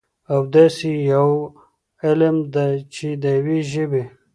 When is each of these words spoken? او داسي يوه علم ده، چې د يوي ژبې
او 0.33 0.41
داسي 0.53 0.93
يوه 1.11 1.39
علم 2.03 2.37
ده، 2.53 2.65
چې 2.95 3.07
د 3.21 3.23
يوي 3.37 3.59
ژبې 3.71 4.03